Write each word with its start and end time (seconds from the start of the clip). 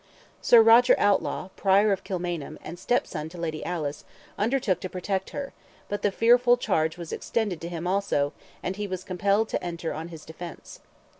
Sir 0.41 0.63
Roger 0.63 0.95
Outlaw, 0.97 1.49
Prior 1.55 1.91
of 1.91 2.03
Kilmainham, 2.03 2.57
and 2.63 2.79
stepson 2.79 3.29
to 3.29 3.37
Lady 3.37 3.63
Alice, 3.63 4.03
undertook 4.35 4.79
to 4.79 4.89
protect 4.89 5.29
her; 5.29 5.53
but 5.89 6.01
the 6.01 6.09
fearful 6.11 6.57
charge 6.57 6.97
was 6.97 7.13
extended 7.13 7.61
to 7.61 7.69
him 7.69 7.85
also, 7.85 8.33
and 8.63 8.77
he 8.77 8.87
was 8.87 9.03
compelled 9.03 9.47
to 9.49 9.63
enter 9.63 9.93
on 9.93 10.07
his 10.07 10.25
defence. 10.25 10.79